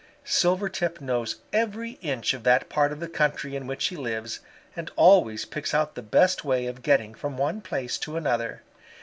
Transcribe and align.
Silvertip 0.25 0.99
knows 0.99 1.35
every 1.53 1.99
inch 2.01 2.33
of 2.33 2.41
that 2.41 2.69
part 2.69 2.91
of 2.91 2.99
the 2.99 3.07
country 3.07 3.55
in 3.55 3.67
which 3.67 3.85
he 3.89 3.95
lives 3.95 4.39
and 4.75 4.89
always 4.95 5.45
picks 5.45 5.75
out 5.75 5.93
the 5.93 6.01
best 6.01 6.43
way 6.43 6.65
of 6.65 6.81
getting 6.81 7.13
from 7.13 7.37
one 7.37 7.61
place 7.61 7.99
to 7.99 8.17
another. 8.17 8.63